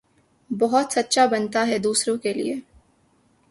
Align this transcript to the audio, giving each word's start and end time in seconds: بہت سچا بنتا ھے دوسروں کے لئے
بہت 0.49 0.93
سچا 0.93 1.25
بنتا 1.25 1.65
ھے 1.67 1.77
دوسروں 1.77 2.17
کے 2.17 2.33
لئے 2.33 2.53